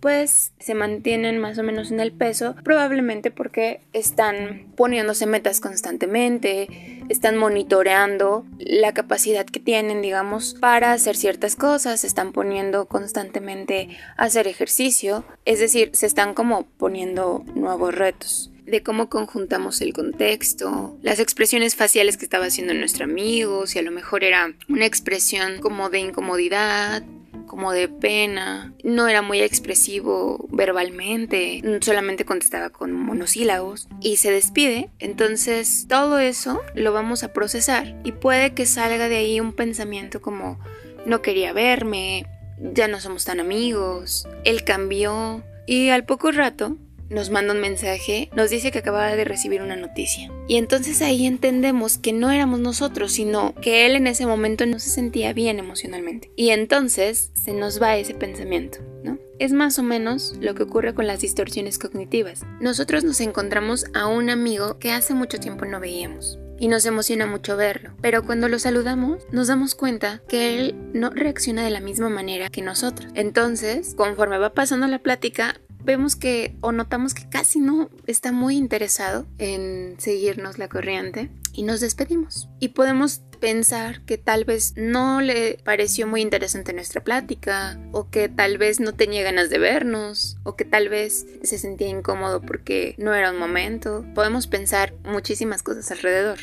pues 0.00 0.52
se 0.58 0.74
mantienen 0.74 1.38
más 1.38 1.58
o 1.58 1.62
menos 1.62 1.90
en 1.90 2.00
el 2.00 2.12
peso, 2.12 2.54
probablemente 2.62 3.30
porque 3.30 3.80
están 3.92 4.72
poniéndose 4.76 5.26
metas 5.26 5.58
constantemente, 5.58 7.02
están 7.08 7.36
monitoreando 7.36 8.44
la 8.58 8.92
capacidad 8.92 9.46
que 9.46 9.58
tienen, 9.58 10.02
digamos, 10.02 10.54
para 10.54 10.92
hacer 10.92 11.16
ciertas 11.16 11.56
cosas, 11.56 12.04
están 12.04 12.32
poniendo 12.32 12.86
constantemente 12.86 13.88
a 14.16 14.24
hacer 14.24 14.46
ejercicio, 14.46 15.24
es 15.44 15.60
decir, 15.60 15.90
se 15.94 16.06
están 16.06 16.34
como 16.34 16.66
poniendo 16.78 17.44
nuevos 17.54 17.94
retos 17.94 18.52
de 18.66 18.82
cómo 18.82 19.08
conjuntamos 19.08 19.80
el 19.80 19.92
contexto, 19.92 20.98
las 21.02 21.20
expresiones 21.20 21.76
faciales 21.76 22.16
que 22.16 22.24
estaba 22.24 22.46
haciendo 22.46 22.74
nuestro 22.74 23.04
amigo, 23.04 23.66
si 23.66 23.78
a 23.78 23.82
lo 23.82 23.90
mejor 23.90 24.24
era 24.24 24.54
una 24.68 24.86
expresión 24.86 25.60
como 25.60 25.88
de 25.88 26.00
incomodidad, 26.00 27.04
como 27.46 27.72
de 27.72 27.88
pena, 27.88 28.74
no 28.82 29.08
era 29.08 29.22
muy 29.22 29.40
expresivo 29.40 30.48
verbalmente, 30.50 31.62
solamente 31.80 32.24
contestaba 32.24 32.70
con 32.70 32.92
monosílabos 32.92 33.88
y 34.00 34.16
se 34.16 34.30
despide. 34.30 34.90
Entonces 34.98 35.86
todo 35.88 36.18
eso 36.18 36.60
lo 36.74 36.92
vamos 36.92 37.22
a 37.22 37.32
procesar 37.32 37.98
y 38.04 38.12
puede 38.12 38.52
que 38.52 38.66
salga 38.66 39.08
de 39.08 39.16
ahí 39.16 39.40
un 39.40 39.52
pensamiento 39.52 40.20
como 40.20 40.58
no 41.06 41.22
quería 41.22 41.52
verme, 41.52 42.26
ya 42.58 42.88
no 42.88 43.00
somos 43.00 43.24
tan 43.24 43.38
amigos, 43.38 44.26
él 44.44 44.64
cambió 44.64 45.44
y 45.66 45.90
al 45.90 46.04
poco 46.04 46.32
rato 46.32 46.76
nos 47.10 47.30
manda 47.30 47.54
un 47.54 47.60
mensaje, 47.60 48.30
nos 48.34 48.50
dice 48.50 48.70
que 48.70 48.78
acababa 48.78 49.14
de 49.14 49.24
recibir 49.24 49.62
una 49.62 49.76
noticia. 49.76 50.30
Y 50.48 50.56
entonces 50.56 51.02
ahí 51.02 51.26
entendemos 51.26 51.98
que 51.98 52.12
no 52.12 52.30
éramos 52.30 52.60
nosotros, 52.60 53.12
sino 53.12 53.54
que 53.54 53.86
él 53.86 53.96
en 53.96 54.06
ese 54.06 54.26
momento 54.26 54.66
no 54.66 54.78
se 54.78 54.90
sentía 54.90 55.32
bien 55.32 55.58
emocionalmente. 55.58 56.30
Y 56.36 56.50
entonces 56.50 57.30
se 57.34 57.52
nos 57.52 57.80
va 57.80 57.96
ese 57.96 58.14
pensamiento, 58.14 58.78
¿no? 59.02 59.18
Es 59.38 59.52
más 59.52 59.78
o 59.78 59.82
menos 59.82 60.34
lo 60.40 60.54
que 60.54 60.62
ocurre 60.62 60.94
con 60.94 61.06
las 61.06 61.20
distorsiones 61.20 61.78
cognitivas. 61.78 62.44
Nosotros 62.60 63.04
nos 63.04 63.20
encontramos 63.20 63.86
a 63.94 64.06
un 64.06 64.30
amigo 64.30 64.78
que 64.78 64.92
hace 64.92 65.14
mucho 65.14 65.38
tiempo 65.38 65.66
no 65.66 65.80
veíamos 65.80 66.38
y 66.58 66.68
nos 66.68 66.86
emociona 66.86 67.26
mucho 67.26 67.56
verlo. 67.56 67.90
Pero 68.00 68.24
cuando 68.24 68.48
lo 68.48 68.58
saludamos, 68.58 69.26
nos 69.30 69.48
damos 69.48 69.74
cuenta 69.74 70.22
que 70.28 70.58
él 70.58 70.74
no 70.94 71.10
reacciona 71.10 71.64
de 71.64 71.70
la 71.70 71.80
misma 71.80 72.08
manera 72.08 72.48
que 72.48 72.62
nosotros. 72.62 73.12
Entonces, 73.14 73.94
conforme 73.94 74.38
va 74.38 74.54
pasando 74.54 74.86
la 74.86 75.00
plática, 75.00 75.60
vemos 75.86 76.16
que 76.16 76.56
o 76.60 76.72
notamos 76.72 77.14
que 77.14 77.28
casi 77.28 77.60
no 77.60 77.88
está 78.06 78.32
muy 78.32 78.56
interesado 78.56 79.26
en 79.38 79.94
seguirnos 79.98 80.58
la 80.58 80.68
corriente 80.68 81.30
y 81.52 81.62
nos 81.62 81.80
despedimos. 81.80 82.50
Y 82.60 82.68
podemos 82.68 83.22
pensar 83.40 84.02
que 84.04 84.18
tal 84.18 84.44
vez 84.44 84.74
no 84.76 85.20
le 85.20 85.58
pareció 85.64 86.06
muy 86.06 86.20
interesante 86.20 86.72
nuestra 86.72 87.04
plática 87.04 87.78
o 87.92 88.10
que 88.10 88.28
tal 88.28 88.58
vez 88.58 88.80
no 88.80 88.94
tenía 88.94 89.22
ganas 89.22 89.48
de 89.48 89.58
vernos 89.58 90.38
o 90.42 90.56
que 90.56 90.64
tal 90.64 90.88
vez 90.88 91.26
se 91.42 91.56
sentía 91.56 91.88
incómodo 91.88 92.42
porque 92.42 92.94
no 92.98 93.14
era 93.14 93.30
un 93.30 93.38
momento. 93.38 94.04
Podemos 94.14 94.46
pensar 94.48 94.92
muchísimas 95.04 95.62
cosas 95.62 95.90
alrededor. 95.92 96.38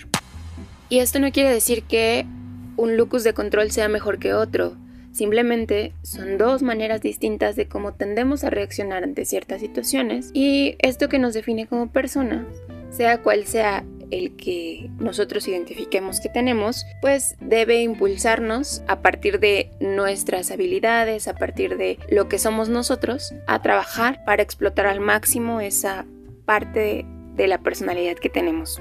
Y 0.89 0.99
esto 0.99 1.19
no 1.19 1.31
quiere 1.31 1.51
decir 1.51 1.83
que 1.83 2.25
un 2.77 2.95
lucus 2.97 3.23
de 3.23 3.33
control 3.33 3.71
sea 3.71 3.89
mejor 3.89 4.19
que 4.19 4.33
otro. 4.33 4.77
Simplemente 5.13 5.93
son 6.01 6.39
dos 6.39 6.63
maneras 6.63 7.01
distintas 7.01 7.55
de 7.55 7.67
cómo 7.67 7.93
tendemos 7.93 8.43
a 8.43 8.49
reaccionar 8.49 9.03
ante 9.03 9.25
ciertas 9.25 9.61
situaciones 9.61 10.31
y 10.33 10.75
esto 10.79 11.07
que 11.07 11.19
nos 11.19 11.35
define 11.35 11.67
como 11.67 11.91
personas, 11.91 12.47
sea 12.89 13.21
cual 13.21 13.45
sea 13.45 13.85
el 14.09 14.35
que 14.35 14.89
nosotros 14.99 15.47
identifiquemos 15.47 16.19
que 16.19 16.29
tenemos, 16.29 16.85
pues 17.01 17.35
debe 17.39 17.81
impulsarnos 17.81 18.83
a 18.87 19.01
partir 19.01 19.39
de 19.39 19.71
nuestras 19.79 20.49
habilidades, 20.49 21.27
a 21.27 21.35
partir 21.35 21.77
de 21.77 21.99
lo 22.09 22.27
que 22.27 22.39
somos 22.39 22.69
nosotros, 22.69 23.33
a 23.47 23.61
trabajar 23.61 24.23
para 24.25 24.41
explotar 24.43 24.87
al 24.87 24.99
máximo 24.99 25.61
esa 25.61 26.05
parte 26.45 27.05
de 27.35 27.47
la 27.47 27.59
personalidad 27.59 28.15
que 28.15 28.29
tenemos. 28.29 28.79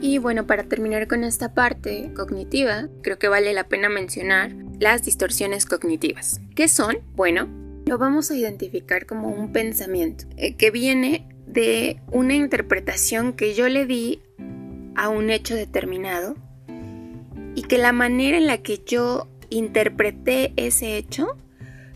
Y 0.00 0.18
bueno, 0.18 0.46
para 0.46 0.64
terminar 0.64 1.08
con 1.08 1.24
esta 1.24 1.52
parte 1.52 2.12
cognitiva, 2.14 2.88
creo 3.02 3.18
que 3.18 3.28
vale 3.28 3.52
la 3.52 3.68
pena 3.68 3.88
mencionar 3.90 4.52
las 4.78 5.04
distorsiones 5.04 5.66
cognitivas. 5.66 6.40
¿Qué 6.54 6.68
son? 6.68 6.98
Bueno, 7.14 7.48
lo 7.84 7.98
vamos 7.98 8.30
a 8.30 8.36
identificar 8.36 9.04
como 9.04 9.28
un 9.28 9.52
pensamiento 9.52 10.24
eh, 10.36 10.56
que 10.56 10.70
viene 10.70 11.28
de 11.46 12.00
una 12.12 12.34
interpretación 12.34 13.34
que 13.34 13.54
yo 13.54 13.68
le 13.68 13.84
di 13.84 14.22
a 14.94 15.08
un 15.08 15.28
hecho 15.28 15.54
determinado 15.54 16.36
y 17.54 17.62
que 17.62 17.78
la 17.78 17.92
manera 17.92 18.38
en 18.38 18.46
la 18.46 18.58
que 18.58 18.82
yo 18.86 19.28
interpreté 19.50 20.54
ese 20.56 20.96
hecho 20.96 21.36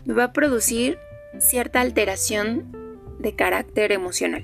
me 0.05 0.13
va 0.13 0.25
a 0.25 0.33
producir 0.33 0.99
cierta 1.39 1.81
alteración 1.81 2.71
de 3.19 3.35
carácter 3.35 3.91
emocional. 3.91 4.43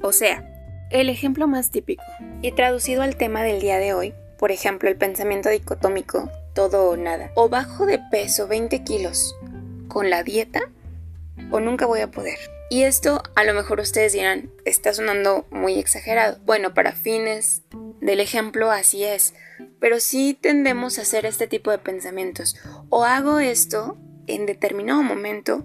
O 0.00 0.12
sea, 0.12 0.51
el 0.92 1.08
ejemplo 1.08 1.48
más 1.48 1.70
típico 1.70 2.04
y 2.42 2.52
traducido 2.52 3.02
al 3.02 3.16
tema 3.16 3.42
del 3.42 3.60
día 3.60 3.78
de 3.78 3.94
hoy, 3.94 4.14
por 4.38 4.52
ejemplo, 4.52 4.88
el 4.88 4.96
pensamiento 4.96 5.48
dicotómico, 5.48 6.30
todo 6.54 6.90
o 6.90 6.96
nada, 6.96 7.30
o 7.34 7.48
bajo 7.48 7.86
de 7.86 7.98
peso 8.10 8.46
20 8.46 8.84
kilos 8.84 9.34
con 9.88 10.10
la 10.10 10.22
dieta, 10.22 10.70
o 11.50 11.60
nunca 11.60 11.86
voy 11.86 12.00
a 12.00 12.10
poder. 12.10 12.38
Y 12.70 12.84
esto 12.84 13.22
a 13.34 13.44
lo 13.44 13.54
mejor 13.54 13.80
ustedes 13.80 14.12
dirán, 14.12 14.50
está 14.64 14.94
sonando 14.94 15.46
muy 15.50 15.78
exagerado. 15.78 16.38
Bueno, 16.44 16.72
para 16.74 16.92
fines 16.92 17.62
del 18.00 18.20
ejemplo 18.20 18.70
así 18.70 19.04
es, 19.04 19.34
pero 19.78 20.00
sí 20.00 20.36
tendemos 20.40 20.98
a 20.98 21.02
hacer 21.02 21.26
este 21.26 21.46
tipo 21.46 21.70
de 21.70 21.78
pensamientos. 21.78 22.56
O 22.88 23.04
hago 23.04 23.40
esto 23.40 23.96
en 24.26 24.46
determinado 24.46 25.02
momento, 25.02 25.64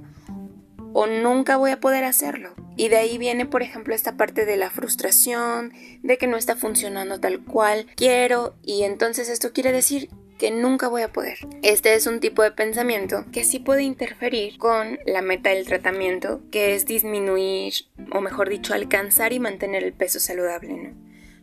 o 0.93 1.07
nunca 1.07 1.57
voy 1.57 1.72
a 1.72 1.79
poder 1.79 2.03
hacerlo. 2.03 2.53
Y 2.77 2.89
de 2.89 2.98
ahí 2.98 3.17
viene, 3.17 3.48
por 3.48 3.63
ejemplo, 3.63 3.96
esta 3.96 4.15
parte 4.15 4.46
de 4.46 4.55
la 4.55 4.69
frustración, 4.69 5.74
de 6.03 6.17
que 6.17 6.27
no 6.27 6.38
está 6.38 6.55
funcionando 6.55 7.19
tal 7.19 7.43
cual 7.43 7.88
quiero, 7.96 8.55
y 8.63 8.84
entonces 8.84 9.29
esto 9.29 9.51
quiere 9.51 9.72
decir 9.72 10.10
que 10.38 10.51
nunca 10.51 10.88
voy 10.88 11.01
a 11.01 11.12
poder. 11.12 11.39
Este 11.63 11.96
es 11.96 12.05
un 12.05 12.19
tipo 12.19 12.43
de 12.43 12.51
pensamiento 12.51 13.25
que 13.31 13.43
sí 13.43 13.57
puede 13.57 13.81
interferir 13.81 14.60
con 14.60 15.00
la 15.07 15.24
meta 15.24 15.50
del 15.50 15.65
tratamiento, 15.65 16.41
que 16.51 16.75
es 16.75 16.86
disminuir, 16.86 17.74
o 18.12 18.22
mejor 18.22 18.48
dicho, 18.48 18.75
alcanzar 18.75 19.34
y 19.34 19.39
mantener 19.39 19.84
el 19.84 19.93
peso 19.93 20.19
saludable. 20.19 20.93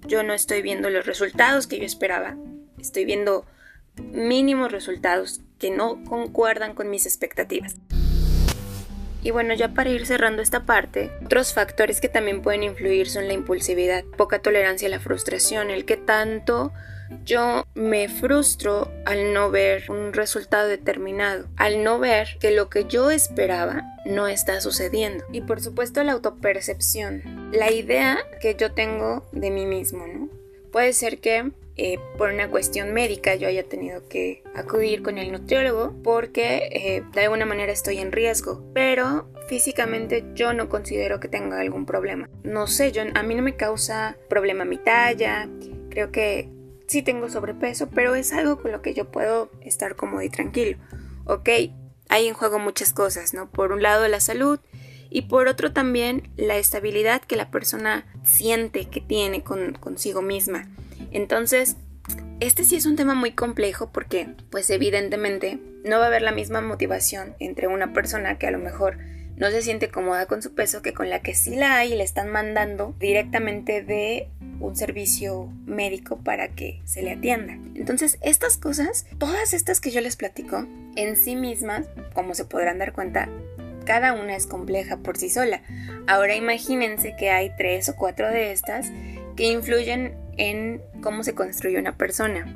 Yo 0.06 0.22
no 0.22 0.34
estoy 0.34 0.62
viendo 0.62 0.88
los 0.90 1.06
resultados 1.06 1.66
que 1.66 1.78
yo 1.78 1.84
esperaba, 1.84 2.36
estoy 2.78 3.04
viendo 3.04 3.44
mínimos 4.12 4.70
resultados 4.70 5.40
que 5.58 5.70
no 5.70 6.02
concuerdan 6.04 6.74
con 6.74 6.90
mis 6.90 7.06
expectativas. 7.06 7.76
Y 9.24 9.30
bueno, 9.30 9.54
ya 9.54 9.72
para 9.72 9.88
ir 9.88 10.06
cerrando 10.06 10.42
esta 10.42 10.66
parte, 10.66 11.10
otros 11.24 11.54
factores 11.54 12.02
que 12.02 12.10
también 12.10 12.42
pueden 12.42 12.62
influir 12.62 13.08
son 13.08 13.26
la 13.26 13.32
impulsividad, 13.32 14.04
poca 14.04 14.40
tolerancia 14.40 14.86
a 14.86 14.90
la 14.90 15.00
frustración, 15.00 15.70
el 15.70 15.86
que 15.86 15.96
tanto 15.96 16.72
yo 17.24 17.66
me 17.74 18.08
frustro 18.10 18.92
al 19.06 19.32
no 19.32 19.50
ver 19.50 19.90
un 19.90 20.12
resultado 20.12 20.68
determinado, 20.68 21.46
al 21.56 21.82
no 21.82 21.98
ver 21.98 22.36
que 22.38 22.50
lo 22.50 22.68
que 22.68 22.84
yo 22.84 23.10
esperaba 23.10 23.82
no 24.04 24.28
está 24.28 24.60
sucediendo. 24.60 25.24
Y 25.32 25.40
por 25.40 25.62
supuesto 25.62 26.04
la 26.04 26.12
autopercepción, 26.12 27.50
la 27.50 27.70
idea 27.72 28.18
que 28.42 28.54
yo 28.56 28.72
tengo 28.72 29.26
de 29.32 29.50
mí 29.50 29.64
mismo, 29.64 30.06
¿no? 30.06 30.28
Puede 30.70 30.92
ser 30.92 31.18
que 31.20 31.50
eh, 31.76 31.98
por 32.16 32.30
una 32.30 32.48
cuestión 32.50 32.92
médica 32.92 33.34
yo 33.34 33.48
haya 33.48 33.64
tenido 33.64 34.08
que 34.08 34.44
acudir 34.54 35.02
con 35.02 35.18
el 35.18 35.32
nutriólogo 35.32 35.92
porque 36.04 36.68
eh, 36.72 37.02
de 37.12 37.20
alguna 37.22 37.46
manera 37.46 37.72
estoy 37.72 37.98
en 37.98 38.12
riesgo, 38.12 38.62
pero 38.72 39.28
físicamente 39.48 40.24
yo 40.34 40.52
no 40.52 40.68
considero 40.68 41.18
que 41.20 41.28
tenga 41.28 41.60
algún 41.60 41.84
problema. 41.84 42.28
No 42.44 42.66
sé, 42.66 42.92
yo, 42.92 43.02
a 43.14 43.22
mí 43.22 43.34
no 43.34 43.42
me 43.42 43.56
causa 43.56 44.16
problema 44.28 44.64
mi 44.64 44.78
talla, 44.78 45.48
creo 45.90 46.12
que 46.12 46.48
sí 46.86 47.02
tengo 47.02 47.28
sobrepeso, 47.28 47.88
pero 47.90 48.14
es 48.14 48.32
algo 48.32 48.60
con 48.60 48.72
lo 48.72 48.82
que 48.82 48.94
yo 48.94 49.10
puedo 49.10 49.50
estar 49.60 49.96
cómodo 49.96 50.22
y 50.22 50.30
tranquilo. 50.30 50.78
Ok, 51.24 51.48
hay 52.08 52.28
en 52.28 52.34
juego 52.34 52.58
muchas 52.58 52.92
cosas, 52.92 53.34
¿no? 53.34 53.50
Por 53.50 53.72
un 53.72 53.82
lado 53.82 54.06
la 54.08 54.20
salud 54.20 54.60
y 55.10 55.22
por 55.22 55.48
otro 55.48 55.72
también 55.72 56.30
la 56.36 56.56
estabilidad 56.56 57.22
que 57.22 57.36
la 57.36 57.50
persona 57.50 58.06
siente 58.24 58.88
que 58.88 59.00
tiene 59.00 59.42
con, 59.42 59.74
consigo 59.74 60.22
misma. 60.22 60.68
Entonces, 61.14 61.76
este 62.40 62.64
sí 62.64 62.76
es 62.76 62.84
un 62.84 62.96
tema 62.96 63.14
muy 63.14 63.32
complejo 63.32 63.90
porque, 63.90 64.28
pues 64.50 64.68
evidentemente, 64.68 65.58
no 65.84 65.98
va 65.98 66.04
a 66.04 66.08
haber 66.08 66.22
la 66.22 66.32
misma 66.32 66.60
motivación 66.60 67.34
entre 67.38 67.68
una 67.68 67.94
persona 67.94 68.36
que 68.36 68.46
a 68.46 68.50
lo 68.50 68.58
mejor 68.58 68.98
no 69.36 69.50
se 69.50 69.62
siente 69.62 69.88
cómoda 69.88 70.26
con 70.26 70.42
su 70.42 70.54
peso, 70.54 70.82
que 70.82 70.92
con 70.92 71.10
la 71.10 71.20
que 71.20 71.34
sí 71.34 71.56
la 71.56 71.76
hay 71.76 71.92
y 71.92 71.96
le 71.96 72.04
están 72.04 72.30
mandando 72.30 72.94
directamente 72.98 73.82
de 73.82 74.28
un 74.60 74.76
servicio 74.76 75.50
médico 75.66 76.18
para 76.18 76.48
que 76.48 76.80
se 76.84 77.02
le 77.02 77.12
atienda. 77.12 77.54
Entonces, 77.74 78.18
estas 78.22 78.56
cosas, 78.56 79.06
todas 79.18 79.52
estas 79.54 79.80
que 79.80 79.90
yo 79.90 80.00
les 80.00 80.16
platico, 80.16 80.66
en 80.96 81.16
sí 81.16 81.36
mismas, 81.36 81.86
como 82.12 82.34
se 82.34 82.44
podrán 82.44 82.78
dar 82.78 82.92
cuenta, 82.92 83.28
cada 83.84 84.12
una 84.14 84.36
es 84.36 84.46
compleja 84.46 84.98
por 84.98 85.16
sí 85.16 85.30
sola. 85.30 85.62
Ahora 86.06 86.34
imagínense 86.34 87.14
que 87.16 87.30
hay 87.30 87.50
tres 87.56 87.88
o 87.88 87.96
cuatro 87.96 88.28
de 88.30 88.52
estas 88.52 88.90
que 89.36 89.44
influyen 89.44 90.23
en 90.38 90.82
cómo 91.02 91.22
se 91.22 91.34
construye 91.34 91.78
una 91.78 91.96
persona. 91.96 92.54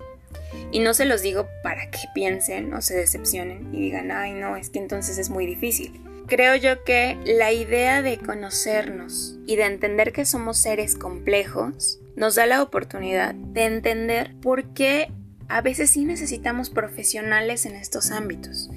Y 0.70 0.80
no 0.80 0.94
se 0.94 1.04
los 1.04 1.22
digo 1.22 1.46
para 1.62 1.90
que 1.90 1.98
piensen 2.14 2.72
o 2.74 2.82
se 2.82 2.96
decepcionen 2.96 3.74
y 3.74 3.80
digan, 3.80 4.10
ay 4.10 4.32
no, 4.32 4.56
es 4.56 4.70
que 4.70 4.78
entonces 4.78 5.18
es 5.18 5.30
muy 5.30 5.46
difícil. 5.46 6.00
Creo 6.26 6.56
yo 6.56 6.84
que 6.84 7.16
la 7.24 7.52
idea 7.52 8.02
de 8.02 8.18
conocernos 8.18 9.38
y 9.46 9.56
de 9.56 9.64
entender 9.64 10.12
que 10.12 10.26
somos 10.26 10.58
seres 10.58 10.94
complejos 10.94 12.00
nos 12.16 12.34
da 12.34 12.44
la 12.44 12.62
oportunidad 12.62 13.34
de 13.34 13.64
entender 13.64 14.34
por 14.42 14.74
qué 14.74 15.10
a 15.48 15.62
veces 15.62 15.90
sí 15.90 16.04
necesitamos 16.04 16.68
profesionales 16.68 17.64
en 17.64 17.76
estos 17.76 18.10
ámbitos. 18.10 18.70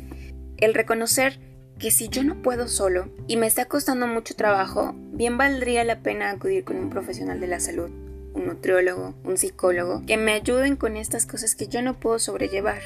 El 0.58 0.74
reconocer 0.74 1.40
que 1.78 1.92
si 1.92 2.08
yo 2.08 2.24
no 2.24 2.42
puedo 2.42 2.68
solo 2.68 3.10
y 3.28 3.36
me 3.36 3.48
está 3.48 3.66
costando 3.66 4.08
mucho 4.08 4.36
trabajo, 4.36 4.94
bien 4.96 5.38
valdría 5.38 5.84
la 5.84 6.00
pena 6.00 6.30
acudir 6.30 6.64
con 6.64 6.78
un 6.78 6.90
profesional 6.90 7.42
de 7.42 7.48
la 7.48 7.60
salud, 7.60 7.90
un 8.34 8.48
nutriólogo, 8.48 9.14
un 9.24 9.38
psicólogo, 9.38 10.04
que 10.06 10.18
me 10.18 10.34
ayuden 10.34 10.76
con 10.76 10.98
estas 10.98 11.26
cosas 11.26 11.56
que 11.56 11.68
yo 11.68 11.82
no 11.82 12.00
puedo 12.00 12.20
sobrellevar. 12.20 12.82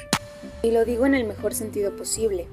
Y 0.62 0.70
lo 0.70 0.84
digo 0.84 1.06
en 1.06 1.14
el 1.14 1.24
mejor 1.24 1.54
sentido 1.54 1.96
posible. 1.96 2.48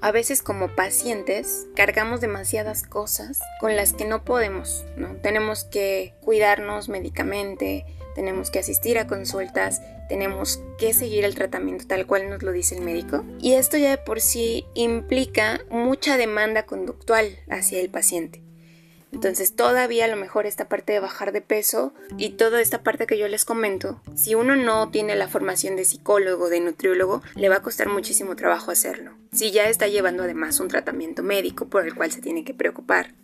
A 0.00 0.12
veces 0.12 0.42
como 0.42 0.68
pacientes 0.68 1.66
cargamos 1.74 2.20
demasiadas 2.20 2.82
cosas 2.82 3.40
con 3.60 3.76
las 3.76 3.92
que 3.92 4.04
no 4.04 4.24
podemos, 4.24 4.84
¿no? 4.96 5.16
Tenemos 5.16 5.64
que 5.64 6.14
cuidarnos 6.20 6.88
médicamente, 6.88 7.86
tenemos 8.14 8.50
que 8.50 8.58
asistir 8.58 8.98
a 8.98 9.06
consultas, 9.06 9.80
tenemos 10.08 10.60
que 10.78 10.92
seguir 10.92 11.24
el 11.24 11.34
tratamiento 11.34 11.86
tal 11.86 12.06
cual 12.06 12.30
nos 12.30 12.42
lo 12.42 12.52
dice 12.52 12.76
el 12.76 12.82
médico. 12.82 13.24
Y 13.40 13.54
esto 13.54 13.76
ya 13.78 13.90
de 13.90 13.98
por 13.98 14.20
sí 14.20 14.66
implica 14.74 15.60
mucha 15.70 16.16
demanda 16.16 16.66
conductual 16.66 17.38
hacia 17.48 17.80
el 17.80 17.90
paciente. 17.90 18.45
Entonces 19.16 19.56
todavía 19.56 20.04
a 20.04 20.08
lo 20.08 20.16
mejor 20.18 20.44
esta 20.44 20.68
parte 20.68 20.92
de 20.92 21.00
bajar 21.00 21.32
de 21.32 21.40
peso 21.40 21.94
y 22.18 22.32
toda 22.32 22.60
esta 22.60 22.82
parte 22.82 23.06
que 23.06 23.16
yo 23.16 23.28
les 23.28 23.46
comento, 23.46 23.98
si 24.14 24.34
uno 24.34 24.56
no 24.56 24.90
tiene 24.90 25.16
la 25.16 25.26
formación 25.26 25.74
de 25.74 25.86
psicólogo, 25.86 26.50
de 26.50 26.60
nutriólogo, 26.60 27.22
le 27.34 27.48
va 27.48 27.56
a 27.56 27.62
costar 27.62 27.88
muchísimo 27.88 28.36
trabajo 28.36 28.70
hacerlo. 28.70 29.12
Si 29.32 29.52
ya 29.52 29.70
está 29.70 29.86
llevando 29.86 30.24
además 30.24 30.60
un 30.60 30.68
tratamiento 30.68 31.22
médico 31.22 31.64
por 31.64 31.86
el 31.86 31.94
cual 31.94 32.12
se 32.12 32.20
tiene 32.20 32.44
que 32.44 32.52
preocupar. 32.52 33.14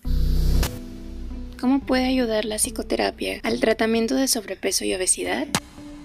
¿Cómo 1.60 1.80
puede 1.80 2.06
ayudar 2.06 2.46
la 2.46 2.56
psicoterapia 2.56 3.40
al 3.42 3.60
tratamiento 3.60 4.14
de 4.14 4.28
sobrepeso 4.28 4.86
y 4.86 4.94
obesidad? 4.94 5.46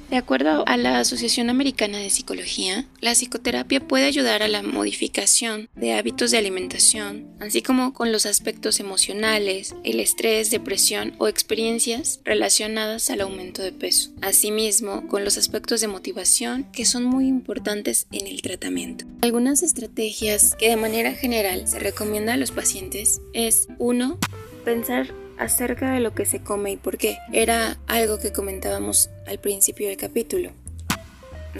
De 0.09 0.15
acuerdo 0.15 0.63
a 0.67 0.77
la 0.77 0.99
Asociación 0.99 1.49
Americana 1.49 1.97
de 1.97 2.09
Psicología, 2.09 2.85
la 3.01 3.11
psicoterapia 3.11 3.85
puede 3.85 4.05
ayudar 4.05 4.41
a 4.41 4.47
la 4.47 4.63
modificación 4.63 5.67
de 5.75 5.93
hábitos 5.95 6.31
de 6.31 6.37
alimentación, 6.37 7.27
así 7.41 7.61
como 7.61 7.93
con 7.93 8.13
los 8.13 8.25
aspectos 8.25 8.79
emocionales, 8.79 9.75
el 9.83 9.99
estrés, 9.99 10.49
depresión 10.49 11.13
o 11.17 11.27
experiencias 11.27 12.21
relacionadas 12.23 13.09
al 13.09 13.19
aumento 13.19 13.61
de 13.61 13.73
peso. 13.73 14.11
Asimismo, 14.21 15.07
con 15.09 15.25
los 15.25 15.37
aspectos 15.37 15.81
de 15.81 15.89
motivación 15.89 16.71
que 16.71 16.85
son 16.85 17.03
muy 17.03 17.27
importantes 17.27 18.07
en 18.13 18.27
el 18.27 18.41
tratamiento. 18.41 19.03
Algunas 19.21 19.61
estrategias 19.61 20.55
que 20.55 20.69
de 20.69 20.77
manera 20.77 21.13
general 21.15 21.67
se 21.67 21.79
recomienda 21.79 22.35
a 22.35 22.37
los 22.37 22.51
pacientes 22.51 23.19
es 23.33 23.67
1. 23.77 24.17
Pensar 24.63 25.26
acerca 25.37 25.91
de 25.91 25.99
lo 25.99 26.13
que 26.13 26.25
se 26.25 26.41
come 26.41 26.71
y 26.71 26.77
por 26.77 26.97
qué. 26.97 27.17
Era 27.31 27.77
algo 27.87 28.19
que 28.19 28.31
comentábamos 28.31 29.09
al 29.25 29.39
principio 29.39 29.87
del 29.87 29.97
capítulo. 29.97 30.51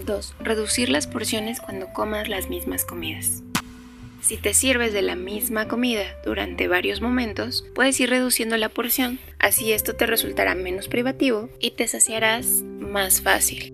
2. 0.05 0.35
Reducir 0.39 0.89
las 0.89 1.07
porciones 1.07 1.59
cuando 1.59 1.91
comas 1.93 2.29
las 2.29 2.49
mismas 2.49 2.85
comidas. 2.85 3.43
Si 4.21 4.37
te 4.37 4.53
sirves 4.53 4.93
de 4.93 5.01
la 5.01 5.15
misma 5.15 5.67
comida 5.67 6.03
durante 6.25 6.67
varios 6.67 7.01
momentos, 7.01 7.65
puedes 7.73 7.99
ir 7.99 8.09
reduciendo 8.09 8.57
la 8.57 8.69
porción, 8.69 9.19
así 9.39 9.71
esto 9.71 9.95
te 9.95 10.05
resultará 10.05 10.53
menos 10.55 10.87
privativo 10.87 11.49
y 11.59 11.71
te 11.71 11.87
saciarás 11.87 12.63
más 12.79 13.21
fácil. 13.21 13.73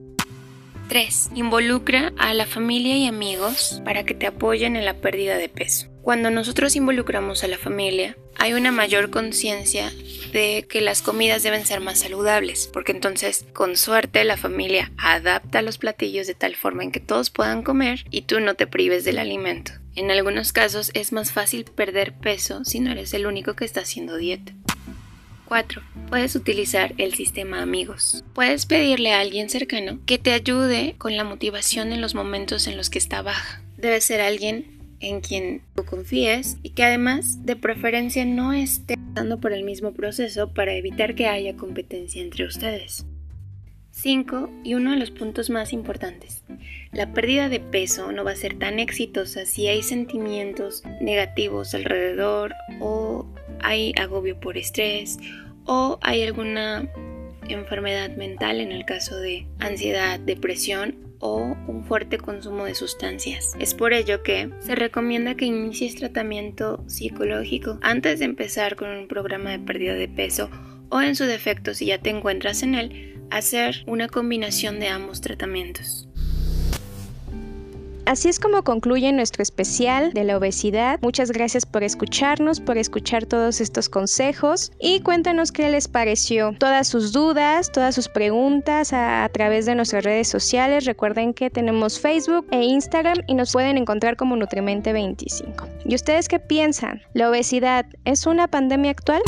3. 0.89 1.31
Involucra 1.35 2.13
a 2.17 2.33
la 2.33 2.45
familia 2.45 2.97
y 2.97 3.07
amigos 3.07 3.81
para 3.85 4.03
que 4.03 4.13
te 4.13 4.27
apoyen 4.27 4.75
en 4.75 4.85
la 4.85 4.95
pérdida 4.95 5.37
de 5.37 5.49
peso. 5.49 5.92
Cuando 6.03 6.29
nosotros 6.29 6.75
involucramos 6.75 7.45
a 7.45 7.47
la 7.47 7.57
familia, 7.57 8.17
hay 8.35 8.51
una 8.51 8.73
mayor 8.73 9.09
conciencia 9.09 9.89
de 10.33 10.65
que 10.69 10.81
las 10.81 11.01
comidas 11.01 11.43
deben 11.43 11.65
ser 11.65 11.79
más 11.79 11.99
saludables, 11.99 12.69
porque 12.73 12.91
entonces 12.91 13.45
con 13.53 13.77
suerte 13.77 14.25
la 14.25 14.35
familia 14.35 14.91
adapta 14.97 15.61
los 15.61 15.77
platillos 15.77 16.27
de 16.27 16.33
tal 16.33 16.57
forma 16.57 16.83
en 16.83 16.91
que 16.91 16.99
todos 16.99 17.29
puedan 17.29 17.63
comer 17.63 18.03
y 18.09 18.23
tú 18.23 18.41
no 18.41 18.55
te 18.55 18.67
prives 18.67 19.05
del 19.05 19.17
alimento. 19.17 19.71
En 19.95 20.11
algunos 20.11 20.51
casos 20.51 20.91
es 20.93 21.13
más 21.13 21.31
fácil 21.31 21.63
perder 21.63 22.11
peso 22.11 22.65
si 22.65 22.81
no 22.81 22.91
eres 22.91 23.13
el 23.13 23.25
único 23.25 23.53
que 23.53 23.63
está 23.63 23.79
haciendo 23.79 24.17
dieta. 24.17 24.51
4. 25.45 25.81
Puedes 26.09 26.35
utilizar 26.35 26.93
el 26.97 27.13
sistema 27.13 27.61
amigos. 27.61 28.25
Puedes 28.33 28.65
pedirle 28.65 29.13
a 29.13 29.21
alguien 29.21 29.49
cercano 29.49 29.99
que 30.05 30.17
te 30.17 30.33
ayude 30.33 30.95
con 30.97 31.15
la 31.15 31.23
motivación 31.23 31.93
en 31.93 32.01
los 32.01 32.13
momentos 32.13 32.67
en 32.67 32.75
los 32.75 32.89
que 32.89 32.99
está 32.99 33.21
baja. 33.21 33.61
Debe 33.77 34.01
ser 34.01 34.19
alguien 34.19 34.72
en 35.03 35.21
quien 35.21 35.61
tú 35.75 35.85
confíes 35.85 36.57
y 36.63 36.71
que 36.71 36.83
además 36.83 37.45
de 37.45 37.55
preferencia 37.55 38.25
no 38.25 38.53
esté 38.53 38.95
pasando 38.97 39.39
por 39.39 39.53
el 39.53 39.63
mismo 39.63 39.91
proceso 39.91 40.53
para 40.53 40.73
evitar 40.73 41.13
que 41.13 41.27
haya 41.27 41.55
competencia 41.55 42.21
entre 42.21 42.45
ustedes. 42.45 43.05
5. 43.91 44.49
Y 44.63 44.73
uno 44.73 44.91
de 44.91 44.97
los 44.97 45.11
puntos 45.11 45.51
más 45.51 45.71
importantes. 45.71 46.43
La 46.91 47.13
pérdida 47.13 47.47
de 47.47 47.59
peso 47.59 48.11
no 48.11 48.23
va 48.23 48.31
a 48.31 48.35
ser 48.35 48.57
tan 48.57 48.79
exitosa 48.79 49.45
si 49.45 49.67
hay 49.67 49.83
sentimientos 49.83 50.83
negativos 50.99 51.75
alrededor 51.75 52.53
o 52.79 53.27
hay 53.61 53.93
agobio 53.97 54.39
por 54.39 54.57
estrés 54.57 55.19
o 55.65 55.99
hay 56.01 56.23
alguna 56.23 56.89
enfermedad 57.47 58.15
mental 58.15 58.61
en 58.61 58.71
el 58.71 58.85
caso 58.85 59.17
de 59.17 59.45
ansiedad, 59.59 60.19
depresión 60.19 60.95
o 61.23 61.55
un 61.67 61.85
fuerte 61.85 62.17
consumo 62.17 62.65
de 62.65 62.75
sustancias. 62.75 63.53
Es 63.57 63.73
por 63.73 63.93
ello 63.93 64.21
que 64.23 64.49
se 64.59 64.75
recomienda 64.75 65.35
que 65.35 65.45
inicies 65.45 65.95
tratamiento 65.95 66.83
psicológico 66.87 67.79
antes 67.81 68.19
de 68.19 68.25
empezar 68.25 68.75
con 68.75 68.89
un 68.89 69.07
programa 69.07 69.51
de 69.51 69.59
pérdida 69.59 69.93
de 69.93 70.09
peso 70.09 70.49
o 70.89 71.01
en 71.01 71.15
su 71.15 71.23
defecto 71.23 71.73
si 71.73 71.85
ya 71.85 71.97
te 71.97 72.09
encuentras 72.09 72.61
en 72.61 72.75
él, 72.75 73.23
hacer 73.31 73.83
una 73.87 74.09
combinación 74.09 74.81
de 74.81 74.89
ambos 74.89 75.21
tratamientos. 75.21 76.09
Así 78.05 78.27
es 78.27 78.39
como 78.39 78.63
concluye 78.63 79.11
nuestro 79.13 79.41
especial 79.41 80.11
de 80.11 80.25
la 80.25 80.37
obesidad. 80.37 80.99
Muchas 81.01 81.31
gracias 81.31 81.65
por 81.65 81.83
escucharnos, 81.83 82.59
por 82.59 82.77
escuchar 82.77 83.25
todos 83.25 83.61
estos 83.61 83.87
consejos 83.87 84.71
y 84.79 84.99
cuéntanos 84.99 85.51
qué 85.51 85.69
les 85.69 85.87
pareció. 85.87 86.53
Todas 86.59 86.87
sus 86.87 87.13
dudas, 87.13 87.71
todas 87.71 87.95
sus 87.95 88.09
preguntas 88.09 88.91
a, 88.91 89.29
través 89.33 89.65
de 89.65 89.75
nuestras 89.75 90.03
redes 90.03 90.27
sociales. 90.27 90.85
Recuerden 90.85 91.33
que 91.33 91.49
tenemos 91.49 91.99
Facebook 91.99 92.45
e 92.51 92.63
Instagram 92.63 93.19
y 93.27 93.35
nos 93.35 93.53
pueden 93.53 93.77
encontrar 93.77 94.17
como 94.17 94.35
Nutrimente25. 94.35 95.67
¿Y 95.85 95.95
ustedes 95.95 96.27
qué 96.27 96.39
piensan? 96.39 97.01
¿La 97.13 97.29
obesidad 97.29 97.85
es 98.03 98.25
una 98.25 98.47
pandemia 98.47 98.91
actual? 98.91 99.21